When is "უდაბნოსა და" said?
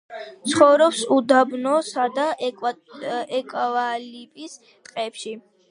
1.17-2.25